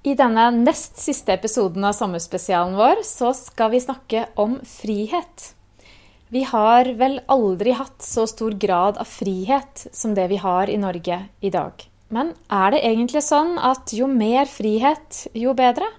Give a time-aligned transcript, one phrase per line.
[0.00, 5.50] I denne nest siste episoden av sommerspesialen vår så skal vi snakke om frihet.
[6.32, 10.78] Vi har vel aldri hatt så stor grad av frihet som det vi har i
[10.80, 11.84] Norge i dag.
[12.08, 15.90] Men er det egentlig sånn at jo mer frihet, jo bedre?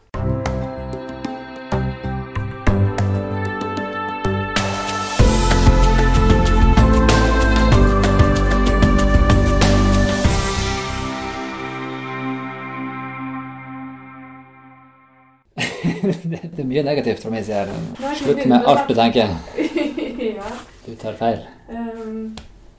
[16.31, 17.73] det er mye negativt fra min side.
[18.19, 19.33] Slutt med alt du tenker.
[20.37, 20.51] ja.
[20.85, 21.41] Du tar feil.
[21.69, 22.35] Um,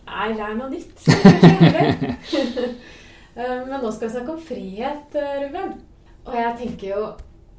[0.08, 1.06] nei, lær noe nytt.
[3.36, 5.76] um, men nå skal vi snakke om frihet, Ruben.
[6.22, 7.02] Og jeg tenker jo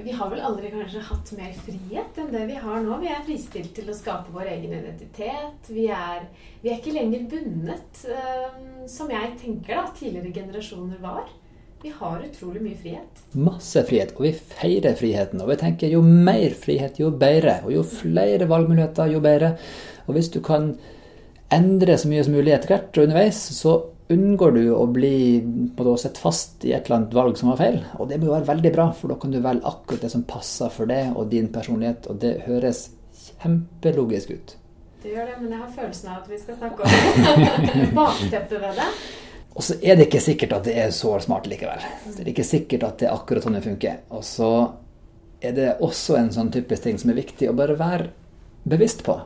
[0.04, 2.96] Vi har vel aldri kanskje hatt mer frihet enn det vi har nå.
[3.04, 5.70] Vi er fristilt til å skape vår egen identitet.
[5.70, 6.26] Vi er,
[6.64, 11.30] vi er ikke lenger bundet, um, som jeg tenker da tidligere generasjoner var.
[11.84, 13.24] Vi har utrolig mye frihet.
[13.36, 15.42] Masse frihet, og vi feirer friheten.
[15.44, 17.58] Og vi tenker jo mer frihet, jo bedre.
[17.68, 19.50] Og jo flere valgmuligheter, jo bedre.
[20.08, 20.70] Og hvis du kan
[21.52, 23.74] endre så mye som mulig etter hvert og underveis, så
[24.16, 25.18] unngår du å bli
[25.76, 27.82] på sett fast i et eller annet valg som var feil.
[28.00, 30.24] Og det må jo være veldig bra, for da kan du velge akkurat det som
[30.30, 32.08] passer for deg og din personlighet.
[32.08, 32.86] Og det høres
[33.44, 34.56] kjempelogisk ut.
[35.04, 38.80] Det gjør det, men jeg har følelsen av at vi skal snakke om bakteppet ved
[38.80, 38.90] det.
[39.54, 41.84] Og så er det ikke sikkert at det er så smart likevel.
[42.08, 44.00] Det er ikke sikkert at det er akkurat sånn det funker.
[44.16, 44.50] Og så
[45.44, 48.10] er det også en sånn typisk ting som er viktig å bare være
[48.70, 49.18] bevisst på.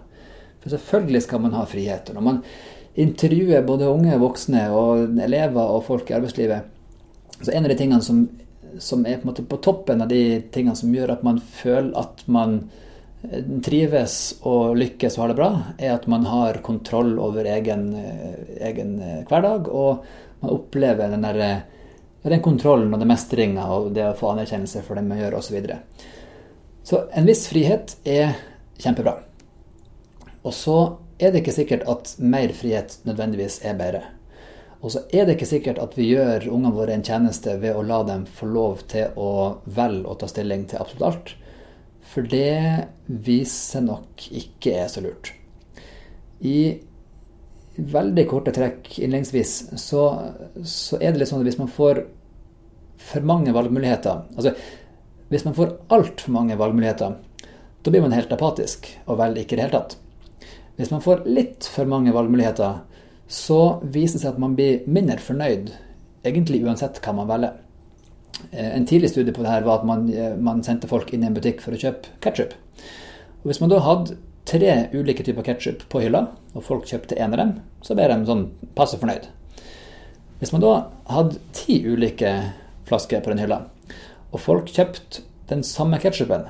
[0.63, 2.09] For selvfølgelig skal man ha frihet.
[2.09, 2.41] Og når man
[2.97, 6.73] intervjuer både unge, voksne og elever og folk i arbeidslivet,
[7.37, 8.23] så en av de tingene som,
[8.81, 12.63] som er på, på, toppen av de tingene som gjør at man føler at man
[13.65, 18.67] trives og lykkes og har det bra, er at man har kontroll over egen, eh,
[18.69, 19.67] egen eh, hverdag.
[19.67, 20.05] og
[20.39, 21.61] man opplever den, der,
[22.21, 25.47] den kontrollen og den mestringa og det å få anerkjennelse for det man gjør osv.
[25.47, 25.79] Så, videre.
[26.83, 28.37] så en viss frihet er
[28.77, 29.15] kjempebra.
[30.45, 30.77] Og så
[31.17, 34.03] er det ikke sikkert at mer frihet nødvendigvis er bedre.
[34.85, 37.81] Og så er det ikke sikkert at vi gjør ungene våre en tjeneste ved å
[37.81, 41.33] la dem få lov til å velge å ta stilling til absolutt alt.
[42.17, 45.27] For det viser nok ikke er så lurt.
[46.41, 46.79] I
[47.77, 50.07] veldig korte trekk innledningsvis, så,
[50.65, 51.99] så, er det litt sånn at hvis man får
[52.97, 54.55] for mange valgmuligheter Altså
[55.29, 57.13] hvis man får altfor mange valgmuligheter,
[57.85, 59.97] da blir man helt apatisk og velger ikke i det hele tatt.
[60.81, 62.79] Hvis man får litt for mange valgmuligheter,
[63.29, 65.69] så viser det seg at man blir mindre fornøyd,
[66.25, 67.61] egentlig uansett hva man velger.
[68.51, 71.23] Eh, en tidlig studie på det her var at man, eh, man sendte folk inn
[71.23, 72.53] i en butikk for å kjøpe ketsjup.
[73.43, 74.17] Hvis man da hadde
[74.47, 78.25] tre ulike typer ketsjup på hylla, og folk kjøpte én av dem, så ble de
[78.25, 79.27] sånn passe fornøyd.
[80.39, 80.73] Hvis man da
[81.09, 82.53] hadde ti ulike
[82.85, 83.65] flasker på den hylla,
[84.31, 86.47] og folk kjøpte den samme ketsjupen,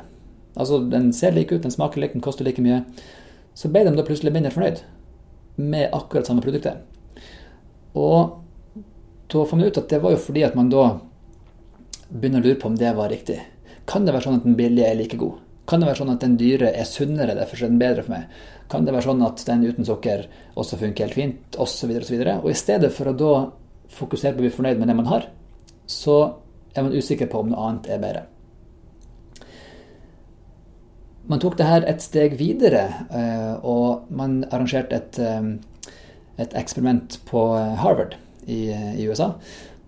[0.57, 2.83] altså den ser like ut, den smaker like, den koster like mye,
[3.57, 4.83] så ble de da plutselig mindre fornøyd
[5.57, 6.77] med akkurat samme produktet.
[7.97, 8.37] Og
[9.31, 10.99] da får man ut at det var jo fordi at man da
[12.09, 13.40] begynner å lure på om det var riktig.
[13.88, 15.44] Kan det være sånn at den billige er like god?
[15.68, 18.38] Kan det være sånn at den dyre er sunnere, derfor er den bedre for meg?
[18.72, 20.25] Kan det være sånn at den uten sukker
[20.59, 22.16] også funker helt fint, osv., osv.?
[22.22, 23.34] Og, og i stedet for å da
[23.97, 25.29] fokusere på å bli fornøyd med det man har,
[25.88, 26.18] så
[26.73, 28.25] er man usikker på om noe annet er bedre.
[31.28, 35.95] Man tok det her et steg videre, eh, og man arrangerte et, eh,
[36.39, 37.44] et eksperiment på
[37.84, 38.16] Harvard
[38.47, 39.34] i, i USA.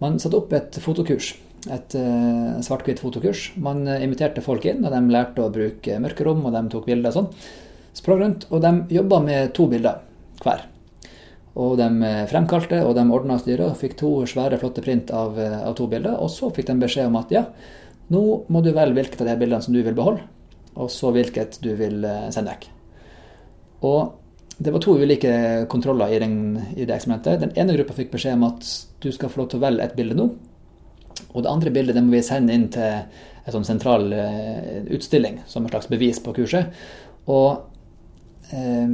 [0.04, 3.50] Man satte opp et fotokurs et uh, svart-hvitt fotokurs.
[3.60, 7.12] Man uh, inviterte folk inn, og de lærte å bruke mørkerom, og de tok bilder
[7.12, 7.48] og sånn.
[7.98, 10.00] Sprang rundt, og de jobba med to bilder
[10.44, 10.64] hver.
[11.60, 15.36] Og de uh, fremkalte og de ordna styret og fikk to svære, flotte print av,
[15.40, 16.16] av, to bilder.
[16.24, 17.46] Og så fikk de beskjed om at ja,
[18.14, 20.24] nå må du velge hvilket av de bildene som du vil beholde,
[20.80, 22.70] og så hvilket du vil sende vekk.
[23.90, 24.16] Og
[24.60, 25.32] det var to ulike
[25.72, 26.38] kontroller i, den,
[26.76, 27.40] i det eksperimentet.
[27.40, 28.66] Den ene gruppa fikk beskjed om at
[29.00, 30.26] du skal få lov til å velge et bilde nå.
[31.34, 33.04] Og det andre bildet det må vi sende inn til
[33.50, 36.74] en sånn sentral eh, utstilling som et slags bevis på kurset.
[37.30, 38.88] Og eh,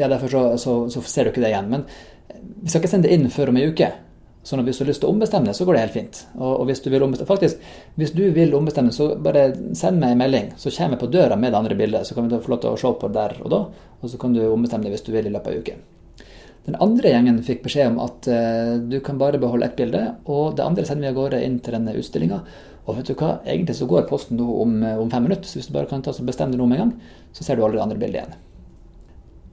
[0.00, 1.72] ja, derfor så, så, så, ser du ikke det igjen.
[1.72, 1.88] Men
[2.62, 3.90] vi skal ikke sende det inn før om ei uke.
[4.48, 6.22] Sånn hvis du har lyst til å ombestemme så går det helt fint.
[6.40, 7.68] Og hvis du vil ombestemme, faktisk,
[8.00, 10.50] hvis du vil ombestemme, så bare send meg en melding.
[10.56, 12.72] Så kommer jeg på døra med det andre bildet, så kan vi få lov til
[12.72, 13.62] å se på det der og da.
[13.98, 15.97] Og så kan du ombestemme det hvis du vil i løpet av ei uke.
[16.68, 20.58] Den andre gjengen fikk beskjed om at uh, du kan bare beholde ett bilde, og
[20.58, 22.42] det andre sender vi av gårde inn til denne utstillinga.
[22.88, 25.58] Og vet du hva, egentlig så går posten nå om, eh, om, fem minutter, så
[25.58, 27.64] hvis du bare kan ta og bestemme det nå med en gang, så ser du
[27.64, 28.38] alle de andre bildene igjen.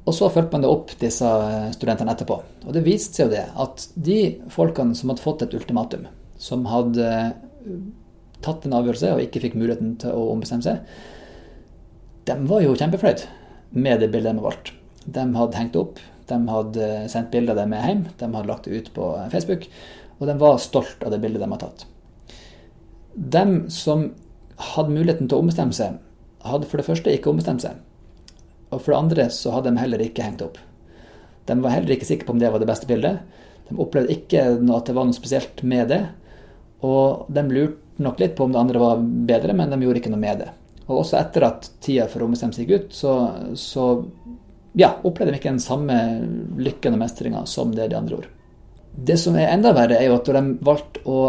[0.05, 2.37] Og så fulgte man det opp disse eh, studentene etterpå.
[2.63, 4.19] Og det viste seg jo det at de
[4.55, 6.07] folkene som hadde fått et ultimatum,
[6.39, 7.11] som hadde
[8.45, 10.95] tatt en avgjørelse og ikke fikk muligheten til å ombestemme seg,
[12.27, 13.27] de var jo kjempefornøyd
[13.75, 14.71] med det bildet de hadde valgt.
[15.05, 15.99] De hadde hengt opp,
[16.29, 19.67] de hadde sendt bilder av det med hjem, de hadde lagt det ut på Facebook,
[20.19, 21.85] og de var stolt av det bildet de hadde tatt.
[23.15, 24.09] De som
[24.75, 25.99] hadde muligheten til å ombestemme seg,
[26.45, 27.79] hadde for det første ikke ombestemt seg.
[28.73, 30.59] Og for det andre så hadde de heller ikke hengt opp.
[31.45, 33.21] De var heller ikke sikre på om det var det beste bildet.
[33.69, 36.01] De opplevde ikke at det var noe spesielt med det.
[36.85, 40.11] Og de lurte nok litt på om det andre var bedre, men de gjorde ikke
[40.13, 40.49] noe med det.
[40.85, 43.13] Og også etter at tida for å ombestemme seg gikk ut, så,
[43.57, 43.85] så
[44.75, 45.97] ja, opplevde de ikke den samme
[46.59, 48.31] lykken og mestringa som det de andre gjorde.
[48.95, 51.19] Det som er enda verre, er jo at da de valgte å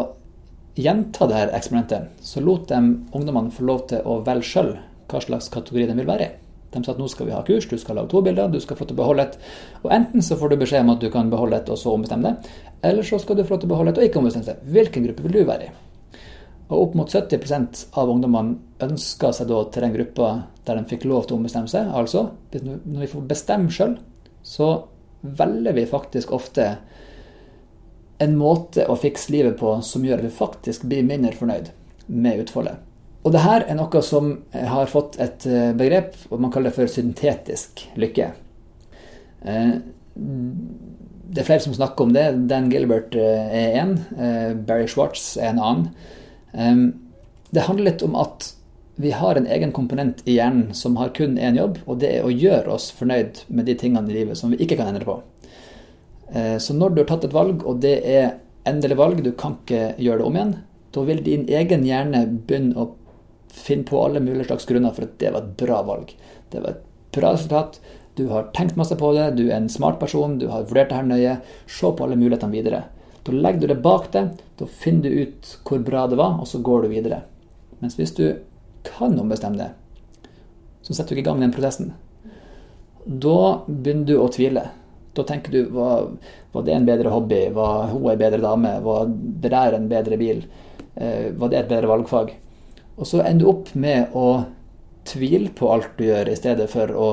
[0.76, 2.78] gjenta det her eksperimentet, så lot de
[3.16, 4.74] ungdommene få lov til å velge sjøl
[5.10, 6.34] hva slags kategori de vil være i.
[6.74, 8.76] De sa at nå skal vi ha kurs, du skal lage to bilder, du skal
[8.76, 9.38] få til å beholde et.
[9.84, 12.28] Og enten så får du beskjed om at du kan beholde et og så ombestemme
[12.28, 12.54] det,
[12.86, 14.72] eller så skal du få lov til å beholde et og ikke ombestemme det.
[14.74, 15.74] Hvilken gruppe vil du være i?
[16.66, 20.30] Og opp mot 70 av ungdommene ønska seg da til den gruppa
[20.66, 21.92] der de fikk lov til å ombestemme seg.
[21.94, 23.94] Altså, når vi får bestemme sjøl,
[24.42, 24.70] så
[25.22, 26.72] velger vi faktisk ofte
[28.22, 31.70] en måte å fikse livet på som gjør at vi faktisk blir mindre fornøyd
[32.06, 32.82] med utfoldet.
[33.26, 36.78] Og det her er noe som har fått et eh, begrep, og man kaller det
[36.78, 38.28] for syntetisk lykke.
[39.42, 39.72] Eh,
[40.16, 42.28] det er flere som snakker om det.
[42.46, 43.96] Dan Gilbert eh, er en.
[44.68, 45.88] Barry Schwartz er en annen.
[46.56, 48.50] Det handler litt om at
[48.96, 52.24] vi har en egen komponent i hjernen som har kun én jobb, og det er
[52.24, 55.18] å gjøre oss fornøyd med de tingene i livet som vi ikke kan endre på.
[56.64, 59.92] Så når du har tatt et valg, og det er endelig valg, du kan ikke
[60.00, 60.54] gjøre det om igjen,
[60.96, 62.88] da vil din egen hjerne begynne å
[63.52, 66.16] finne på alle mulige slags grunner for at det var et bra valg.
[66.52, 66.82] Det var et
[67.16, 67.80] bra resultat.
[68.16, 70.98] Du har tenkt masse på det, du er en smart person, du har vurdert det
[71.02, 71.36] her nøye.
[71.68, 72.86] Se på alle mulighetene videre.
[73.26, 76.46] Da legger du det bak deg, da finner du ut hvor bra det var, og
[76.46, 77.24] så går du videre.
[77.80, 78.26] Mens hvis du
[78.86, 79.72] kan ombestemme det,
[80.86, 81.90] så setter du ikke i gang den prosessen.
[83.06, 84.68] Da begynner du å tvile.
[85.16, 86.12] Da tenker du var,
[86.54, 87.42] var det en bedre hobby?
[87.56, 88.76] Var hun en bedre dame?
[88.84, 90.44] Var det der en bedre bil?
[90.94, 92.34] Eh, var det et bedre valgfag?
[92.96, 94.28] Og så ender du opp med å
[95.06, 97.10] tvile på alt du gjør, i stedet for å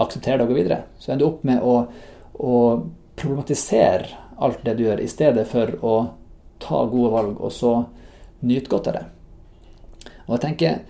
[0.00, 0.82] akseptere det og gå videre.
[1.00, 1.76] Så ender du opp med å,
[2.36, 2.56] å
[3.16, 5.94] problematisere alt det du gjør, i stedet for å
[6.60, 7.74] ta gode valg og så
[8.46, 9.04] nyte godt av det.
[10.26, 10.80] Og jeg tenker,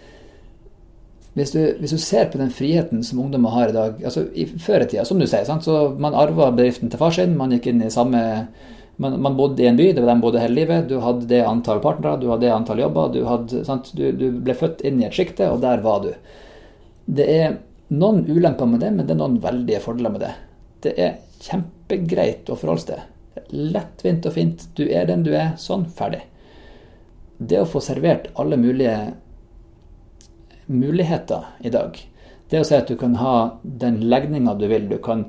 [1.39, 4.49] hvis du, hvis du, ser på den friheten som ungdommer har i dag altså i
[4.51, 5.65] Før i tida, som du sier, sant?
[5.65, 8.21] så man arva bedriften til far sin, man gikk inn i samme
[9.01, 10.89] man, man, bodde i en by, det var der man bodde hele livet.
[10.91, 13.15] Du hadde det antall partnere, du hadde det antall jobber.
[13.15, 13.63] Du, hadde,
[13.97, 16.11] du, du ble født inn i et sjikte, og der var du.
[17.09, 17.55] Det er
[17.97, 20.35] noen ulemper med det, men det er noen veldige fordeler med det.
[20.85, 23.07] Det er kjempegreit å forholde seg til.
[23.51, 24.69] Lettvint og fint.
[24.77, 25.55] Du er den du er.
[25.61, 26.23] Sånn, ferdig.
[27.39, 28.97] Det å få servert alle mulige
[30.71, 31.97] muligheter i dag,
[32.51, 35.25] det å si at du kan ha den legninga du vil, du kan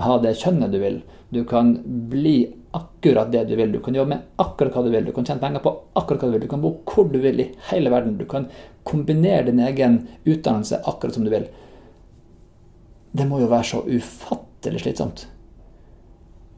[0.00, 1.74] ha det kjønnet du vil, du kan
[2.08, 2.38] bli
[2.76, 3.72] akkurat det du vil.
[3.72, 5.04] Du kan jobbe med akkurat hva du vil.
[5.06, 6.44] Du kan tjene penger på akkurat hva du vil.
[6.44, 8.18] Du kan bo hvor du vil i hele verden.
[8.18, 8.48] Du kan
[8.86, 11.48] kombinere din egen utdannelse akkurat som du vil.
[13.16, 15.26] Det må jo være så ufattelig slitsomt.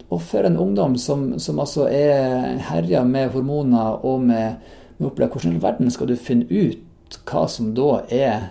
[0.08, 4.60] Og for en ungdom som, som altså er herja med hormoner og med,
[4.96, 8.48] med opplegg, hvordan i verden skal du finne ut hva som da er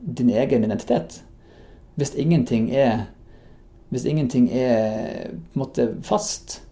[0.00, 1.20] din egen identitet?
[1.98, 3.08] Hvis ingenting er,
[3.92, 6.62] hvis ingenting er på en måte fast.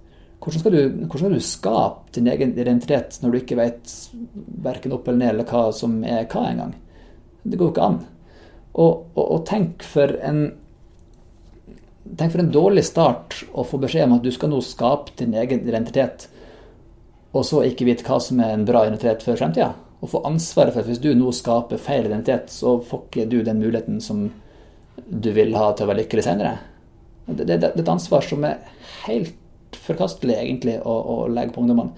[0.40, 3.94] Hvordan skal, du, hvordan skal, du, skape din egen identitet når du ikke vet
[4.62, 6.76] verken opp eller ned eller hva som er hva engang?
[7.42, 7.98] Det går jo ikke an.
[8.76, 10.46] Og, og, og tenk, for en,
[12.16, 15.34] tenk for en dårlig start å få beskjed om at du skal nå skape din
[15.36, 16.28] egen identitet,
[17.36, 19.72] og så ikke vite hva som er en bra identitet for fremtida.
[20.00, 23.38] Og få ansvaret for at hvis du nå skaper feil identitet, så får ikke du
[23.44, 24.28] den muligheten som
[24.96, 26.54] du vil ha til å være lykkelig senere.
[27.26, 28.62] Det, det, det er et ansvar som er
[29.06, 31.92] helt forkastelig egentlig å, å, legge på ungdommene.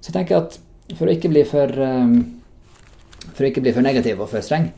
[0.00, 0.58] Så jeg tenker at
[0.96, 2.16] for å ikke bli for, um,
[3.32, 4.70] for, ikke bli for negativ og for streng,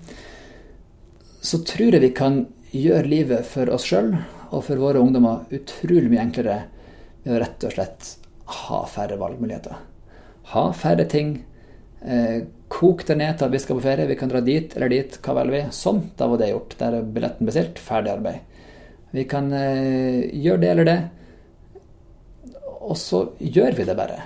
[1.45, 2.45] så tror jeg vi kan
[2.75, 4.15] gjøre livet for oss sjøl
[4.55, 6.59] og for våre ungdommer utrolig mye enklere
[7.25, 8.11] ved å rett og slett
[8.65, 9.81] ha færre valgmuligheter.
[10.53, 11.37] Ha færre ting.
[12.05, 14.09] Eh, kok det ned til at vi skal på ferie.
[14.11, 15.19] Vi kan dra dit eller dit.
[15.25, 15.63] Hva vel vi?
[15.75, 16.77] Sånn, da var det gjort.
[16.81, 17.81] Der er billetten bestilt.
[17.81, 18.41] Ferdig arbeid.
[19.15, 20.99] Vi kan eh, gjøre det eller det
[22.85, 24.21] og så gjør vi det bare.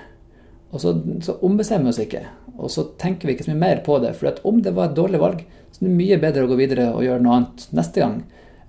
[0.72, 0.92] Og så,
[1.24, 2.24] så ombestemmer vi oss ikke.
[2.58, 4.14] Og så tenker vi ikke så mye mer på det.
[4.18, 6.88] For om det var et dårlig valg, så er det mye bedre å gå videre
[6.92, 8.18] og gjøre noe annet neste gang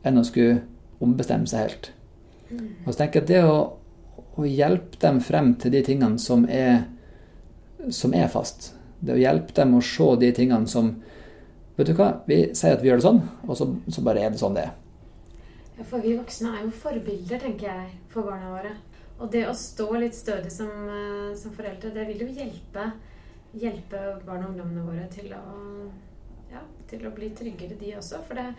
[0.08, 0.62] enn å skulle
[1.04, 1.92] ombestemme seg helt.
[2.86, 3.58] Og så tenker jeg at det å,
[4.40, 6.84] å hjelpe dem frem til de tingene som er,
[7.94, 10.98] som er fast, Det å hjelpe dem å se de tingene som
[11.80, 14.34] Vet du hva, vi sier at vi gjør det sånn, og så, så bare er
[14.34, 14.74] det sånn det er.
[15.78, 18.74] Ja, for vi voksne er jo forbilder, tenker jeg, for barna våre.
[19.24, 22.90] Og det å stå litt stødig som, eh, som foreldre, det vil jo hjelpe,
[23.56, 25.46] hjelpe barna og ungdommene våre til å,
[26.52, 28.20] ja, til å bli tryggere, de også.
[28.28, 28.50] For det,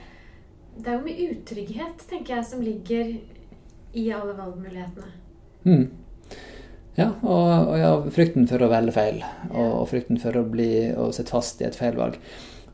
[0.76, 3.12] det er jo mye utrygghet, tenker jeg, som ligger
[3.96, 5.10] i alle valgmulighetene.
[5.66, 5.84] Mm.
[6.98, 10.70] Ja, og, og ja, frykten for å velge feil, og, og frykten for å bli
[10.94, 12.18] og sitte fast i et feilvalg.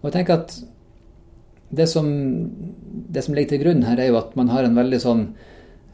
[0.00, 0.56] Og jeg tenker at
[1.76, 2.08] det som,
[3.10, 5.24] det som, ligger til grunn her, er jo at man har en veldig sånn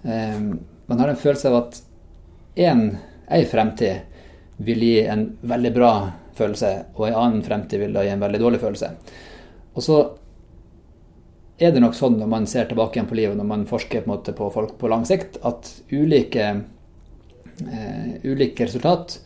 [0.04, 0.40] eh,
[0.90, 1.78] Man har en følelse av at
[2.61, 2.90] én
[3.49, 4.02] fremtid
[4.62, 5.92] vil gi en veldig bra
[6.37, 8.90] følelse, og en annen fremtid vil da gi en veldig dårlig følelse.
[9.73, 9.97] Og så
[11.62, 14.19] er det nok sånn når man ser tilbake igjen på livet, når man forsker på,
[14.37, 16.49] på folk på lang sikt, at ulike,
[17.66, 19.19] eh, ulike resultat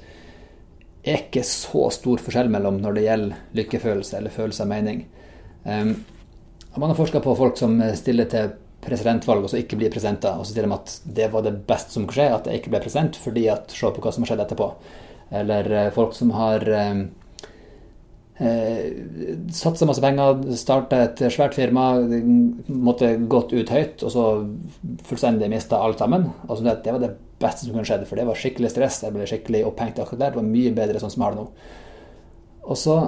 [1.07, 5.05] er ikke så stor forskjell mellom når det gjelder lykkefølelse eller følelse av mening.
[5.63, 5.93] Um,
[6.77, 8.51] man har forska på folk som stiller til
[8.87, 11.95] presidentvalg og så ikke blir presidenter, og så sier de at det var det beste
[11.95, 14.33] som kunne skje, at jeg ikke ble president, fordi at se på hva som har
[14.33, 14.69] skjedd etterpå.
[15.41, 17.07] Eller eh, folk som har um,
[18.39, 18.89] eh,
[19.55, 21.89] satsa masse penger, starta et svært firma,
[22.69, 24.27] måtte gått ut høyt, og så
[25.09, 26.29] fullstendig mista alt sammen.
[26.49, 29.03] Og så det, det var det beste som kunne skjedd, for det var skikkelig stress.
[29.05, 30.35] Jeg ble skikkelig opphengt akkurat der.
[30.35, 31.73] Det var mye bedre sånn som jeg har det nå.
[32.67, 32.99] Og så,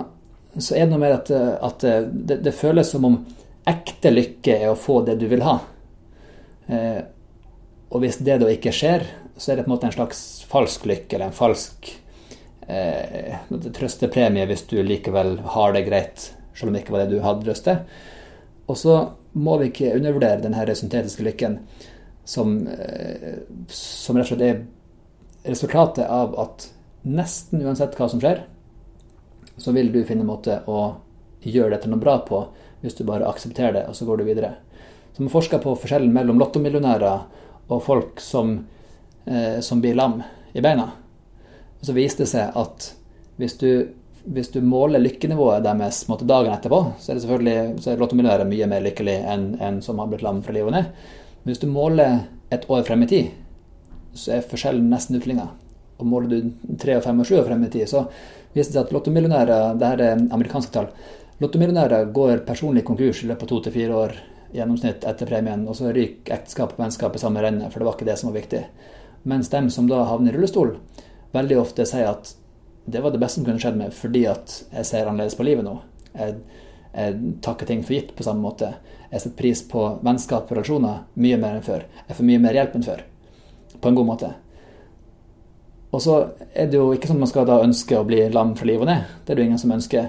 [0.56, 1.32] så er det noe med at,
[1.66, 3.20] at det, det, føles som om
[3.68, 5.58] ekte lykke er å få det du vil ha.
[6.68, 7.00] Eh,
[7.88, 9.06] og hvis det da ikke skjer,
[9.38, 11.90] så er det på en måte en slags falsk lykke, eller en falsk
[12.68, 13.38] eh,
[13.74, 17.48] trøstepremie hvis du likevel har det greit, selv om det ikke var det du hadde
[17.48, 17.80] lyst til.
[18.68, 18.98] Og så
[19.38, 21.58] må vi ikke undervurdere denne syntetiske lykken
[22.28, 23.40] som, eh,
[23.72, 24.64] som rett og slett er
[25.48, 26.68] resultatet av at
[27.08, 28.42] nesten uansett hva som skjer,
[29.58, 30.98] så vil du finne en måte å
[31.42, 32.42] gjøre dette noe bra på
[32.82, 34.52] hvis du bare aksepterer det, og så går du videre.
[35.14, 37.24] Så man forsker på forskjellen mellom lottomillionærer
[37.68, 38.66] og folk som,
[39.26, 40.22] eh, som blir lam
[40.54, 40.92] i beina.
[41.82, 42.90] Så viste det seg at
[43.38, 43.68] hvis du,
[44.26, 48.84] hvis du måler lykkenivået deres måte, dagen etterpå, så er det selvfølgelig så mye mer
[48.84, 50.90] lykkelig enn en som har blitt lam fra livet ned.
[51.42, 53.30] Men hvis du måler et år frem i tid,
[54.14, 55.50] så er forskjellen nesten utligna.
[55.98, 58.08] Og måler du tre og fem og sju år frem i tid, så
[58.54, 60.90] viser det seg at lottomillionærer det her er amerikanske tall,
[61.38, 64.14] lottomillionærer går personlig konkurs i løpet av to til fire år
[64.54, 67.98] gjennomsnitt etter premien, og så ryker ekteskap og vennskap i samme renne, for det var
[67.98, 68.62] ikke det som var viktig.
[69.28, 70.76] Mens dem som da havner i rullestol,
[71.34, 72.32] veldig ofte sier at
[72.88, 75.66] det var det beste som kunne skjedd meg, fordi at jeg ser annerledes på livet
[75.66, 75.74] nå.
[76.14, 76.38] Jeg,
[76.94, 78.72] jeg takker ting for gitt på samme måte.
[79.10, 81.84] Jeg setter pris på vennskap og relasjoner mye mer enn før.
[82.08, 83.02] Jeg får mye mer hjelp enn før.
[83.78, 84.30] På en god måte.
[85.92, 86.16] Og så
[86.52, 88.84] er det jo ikke sånn at man skal da ønske å bli lam fra livet
[88.84, 89.12] og ned.
[89.24, 90.08] Det er det jo ingen som ønsker.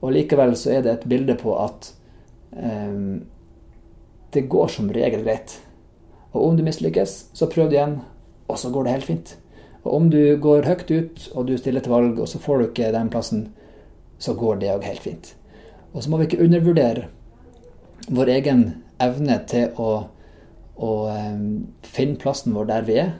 [0.00, 1.92] Og likevel så er det et bilde på at
[2.56, 3.20] um,
[4.34, 5.58] det går som regel greit.
[6.32, 8.00] Og om du mislykkes, så prøv det igjen,
[8.50, 9.32] og så går det helt fint.
[9.84, 12.66] Og om du går høyt ut, og du stiller til valg, og så får du
[12.68, 13.48] ikke den plassen,
[14.20, 15.34] så går det òg helt fint.
[15.94, 17.08] Og så må vi ikke undervurdere
[18.10, 18.64] vår egen
[19.00, 19.90] evne til å,
[20.76, 21.44] å um,
[21.82, 23.14] finne plassen vår der vi er.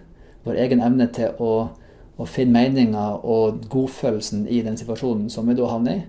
[0.45, 1.52] Vår egen evne til å,
[2.21, 6.05] å finne meninga og godfølelsen i den situasjonen som vi da havner i.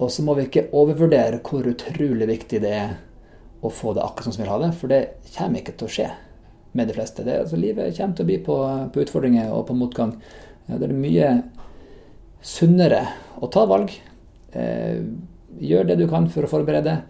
[0.00, 2.98] Og så må vi ikke overvurdere hvor utrolig viktig det er
[3.60, 5.02] å få det akkurat som vi vil ha det, for det
[5.34, 6.10] kommer ikke til å skje
[6.72, 7.24] med de fleste.
[7.26, 8.58] Det, altså, livet kommer til å by på,
[8.94, 10.14] på, utfordringer og på motgang.
[10.70, 11.30] Det er mye
[12.46, 13.02] sunnere
[13.42, 13.92] å ta valg.
[14.52, 15.02] Eh,
[15.60, 17.00] gjør det du kan for å forberede.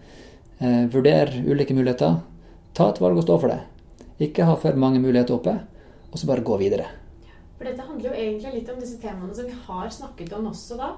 [0.61, 2.19] Eh, vurder ulike muligheter.
[2.77, 3.61] Ta et valg og stå for det.
[4.21, 5.55] Ikke ha for mange muligheter oppe,
[6.11, 6.89] og så bare gå videre.
[7.57, 10.77] For dette handler jo egentlig litt om disse temaene som vi har snakket om også
[10.79, 10.91] da.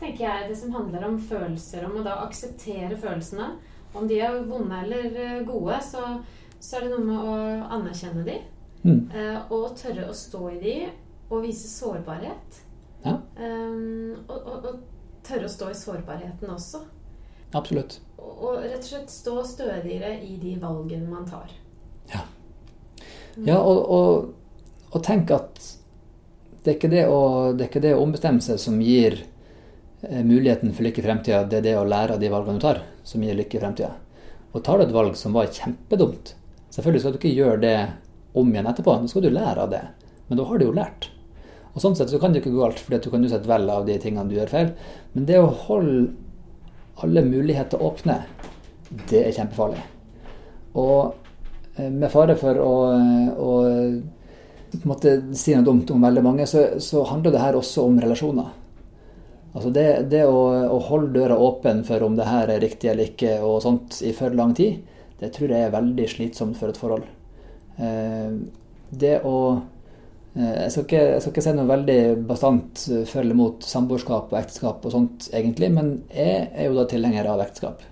[0.00, 3.54] tenker jeg Det som handler om følelser, om å da akseptere følelsene.
[3.96, 6.20] Om de er vonde eller eh, gode, så,
[6.60, 7.36] så er det noe med å
[7.78, 8.38] anerkjenne de.
[8.86, 9.00] Mm.
[9.10, 10.76] Eh, og tørre å stå i de,
[11.28, 12.60] og vise sårbarhet.
[13.06, 13.18] Ja.
[13.38, 14.82] Um, og, og, og,
[15.26, 16.84] tørre å stå i sårbarheten også.
[17.56, 21.52] Absolutt og rett og slett stå stødigere i de valgene man tar.
[22.12, 22.24] Ja.
[23.46, 24.28] ja og, og,
[24.90, 25.60] og, tenk at
[26.64, 27.20] det er, det å,
[27.54, 31.44] det er ikke det å ombestemme seg som gir eh, muligheten for lykke i fremtida.
[31.46, 33.92] Det er det å lære av de valgene du tar, som gir lykke i fremtida.
[34.52, 36.34] Og tar du et valg som var kjempedumt,
[36.76, 37.76] selvfølgelig skal du ikke gjøre det
[38.36, 38.94] om igjen etterpå.
[39.00, 39.82] Da skal du lære av det.
[40.28, 41.10] Men da har du jo lært.
[41.76, 43.84] Og sånn sett så kan det ikke gå galt, for du kan sette vel av
[43.88, 44.72] de tingene du gjør feil.
[45.12, 46.06] Men det å holde
[47.04, 48.22] alle muligheter åpne,
[49.10, 49.82] det er kjempefarlig.
[50.80, 51.12] Og
[51.76, 52.74] eh, med fare for å,
[53.36, 53.50] å
[54.72, 58.54] si noe dumt om veldig mange, så, så, handler det her også om relasjoner.
[59.56, 63.12] Altså det, det å, å, holde døra åpen for om det her er riktig eller
[63.12, 64.80] ikke, og sånt i for lang tid,
[65.20, 67.06] det tror jeg er veldig slitsomt for et forhold.
[67.80, 68.36] Eh,
[68.90, 69.36] det å
[70.36, 74.32] eh, jeg, skal ikke, jeg skal ikke si noe veldig bastant for eller mot samboerskap
[74.32, 77.86] og ekteskap og sånt, egentlig, men jeg er jo da tilhenger av ekteskap.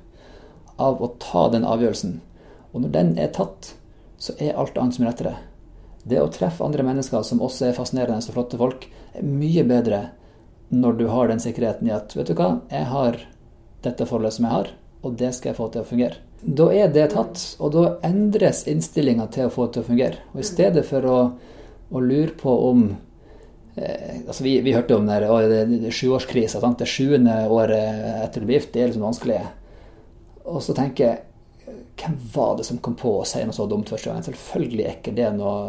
[0.76, 2.19] Av å ta den avgjørelsen.
[2.75, 3.75] Og når den er tatt,
[4.19, 5.37] så er alt annet som er rettere.
[6.04, 10.02] Det å treffe andre mennesker som også er fascinerende og flotte folk, er mye bedre
[10.75, 13.19] når du har den sikkerheten i at vet du hva, jeg har
[13.85, 14.71] dette forholdet som jeg har,
[15.04, 16.24] og det skal jeg få til å fungere.
[16.44, 20.22] Da er det tatt, og da endres innstillinga til å få det til å fungere.
[20.34, 21.18] Og i stedet for å,
[21.88, 22.82] å lure på om
[23.76, 26.60] eh, altså vi, vi, hørte om det, det, det sjuårskrisa.
[26.78, 29.40] Det sjuende året etter du blir gift, det er liksom vanskelig.
[30.44, 31.22] Og så tenker jeg
[32.00, 34.24] hvem var det som kom på å si noe så dumt første gang?
[34.26, 35.60] Selvfølgelig er ikke det noe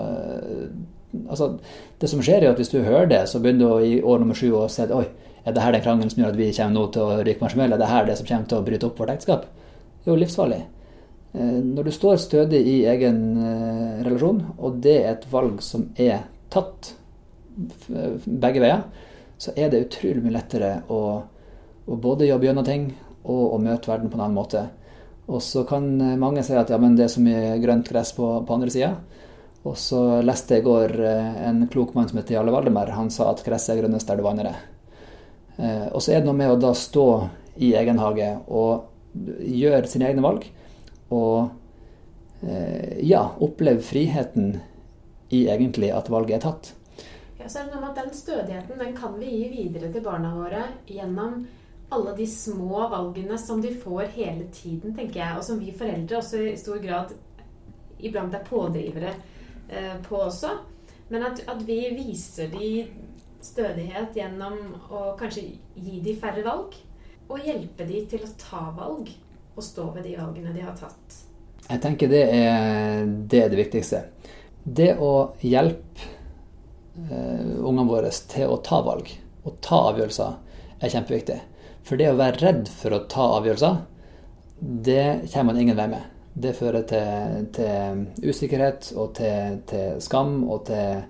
[1.29, 1.53] altså,
[2.01, 4.37] Det som skjer, er at hvis du hører det, så begynner du i år nummer
[4.37, 5.05] sju å si at oi,
[5.45, 7.77] er det her den krangelen som gjør at vi kommer nå til å ryke marshmallow?
[7.77, 9.45] Er det her det som kommer til å bryte opp vårt ekteskap?
[10.05, 10.59] Det er jo livsfarlig.
[11.33, 15.89] Eh, når du står stødig i egen eh, relasjon, og det er et valg som
[15.97, 16.93] er tatt
[17.55, 18.85] begge veier,
[19.41, 21.01] så er det utrolig mye lettere å,
[21.89, 22.89] å både jobbe gjennom ting
[23.23, 24.63] og å møte verden på en annen måte.
[25.25, 25.87] Og så kan
[26.21, 28.93] mange si at ja, men det er så mye grønt gress på, på andre sida.
[29.65, 32.93] Og så leste jeg i går eh, en klok mann som heter Jarle Valdemar.
[32.93, 34.57] Han sa at gresset er grønnest der du vanner det.
[35.57, 37.07] Eh, og så er det noe med å da stå
[37.65, 38.91] i egen hage og
[39.39, 40.47] gjøre sine egne valg.
[41.15, 41.49] Og
[42.45, 44.55] eh, ja, oppleve friheten
[45.33, 46.73] i egentlig at valget er tatt.
[47.39, 50.03] Ja, så er det noe med at Den stødigheten den kan vi gi videre til
[50.05, 51.43] barna våre gjennom
[51.93, 55.37] alle de små valgene som de får hele tiden, tenker jeg.
[55.37, 57.13] Og som vi foreldre også i stor grad
[58.05, 59.13] iblant er pådrivere
[59.69, 60.49] Eh, på også.
[61.07, 62.85] Men at, at, vi viser de
[63.41, 64.57] stødighet gjennom
[64.89, 66.75] å kanskje gi de færre valg.
[67.29, 69.09] Og hjelpe de til å ta valg
[69.55, 71.21] og stå ved de valgene de har tatt.
[71.65, 74.01] Jeg tenker det er det, er det viktigste.
[74.63, 76.09] Det å hjelpe
[77.09, 79.09] uh, ungene våre til å ta valg
[79.45, 80.37] og ta avgjørelser,
[80.81, 81.37] er kjempeviktig.
[81.85, 83.79] For det å være redd for å ta avgjørelser,
[84.59, 90.41] det kommer man ingen vei med det fører til, til usikkerhet og til, til, skam
[90.51, 91.05] og til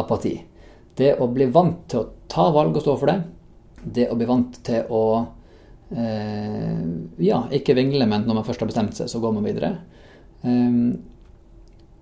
[0.00, 0.34] apati.
[0.96, 3.20] Det å bli vant til å ta valg og stå for det,
[3.80, 5.30] det å bli vant til å eh,
[5.90, 9.72] ja, ikke vingle, men når man først har bestemt seg, så går man videre.
[10.44, 10.92] Um,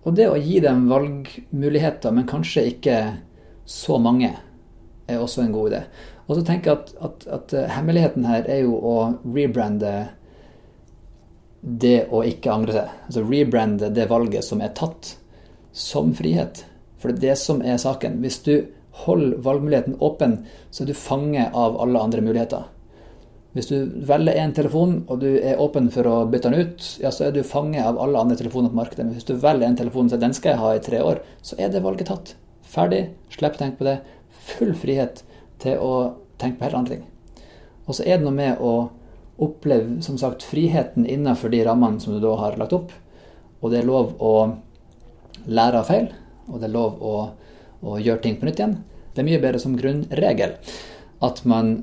[0.04, 2.98] og det å gi dem valgmuligheter, men kanskje ikke
[3.68, 4.34] så mange,
[5.08, 5.82] er også en god idé.
[6.28, 9.92] Og så tenker jeg at, at, at hemmeligheten her er jo å rebrande
[11.60, 12.96] det å ikke angre seg.
[13.08, 15.14] Altså rebrande det valget som er tatt,
[15.72, 16.64] som frihet.
[17.00, 18.20] For det er det som er saken.
[18.22, 18.54] Hvis du
[19.04, 22.68] holder valgmuligheten åpen, så er du fanget av alle andre muligheter.
[23.56, 27.10] Hvis du velger én telefon, og du er åpen for å bytte den ut, ja,
[27.14, 29.06] så er du fanget av alle andre telefoner på markedet.
[29.06, 31.56] Men hvis du velger en telefon som den skal jeg ha i tre år, så
[31.56, 32.34] er det valget tatt.
[32.68, 33.06] Ferdig.
[33.32, 33.96] Slipp å tenke på det.
[34.50, 35.24] Full frihet
[35.64, 35.92] til å
[36.38, 37.08] tenke på helt andre ting.
[37.88, 38.74] Og så er det noe med å
[39.42, 42.92] oppleve som sagt friheten innenfor de rammene som du da har lagt opp.
[43.62, 44.34] Og det er lov å
[45.48, 46.10] lære av feil,
[46.50, 47.14] og det er lov å,
[47.80, 48.80] å gjøre ting på nytt igjen.
[49.14, 50.58] Det er mye bedre som grunnregel
[51.24, 51.78] at man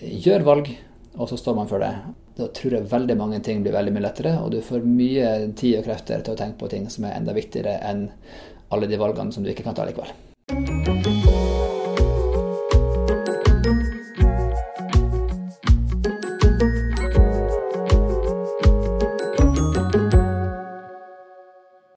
[0.00, 0.70] gjør valg,
[1.14, 1.92] og så står man for det.
[2.34, 5.78] Da tror jeg veldig mange ting blir veldig mye lettere, og du får mye tid
[5.78, 8.08] og krefter til å tenke på ting som er enda viktigere enn
[8.74, 11.03] alle de valgene som du ikke kan ta likevel.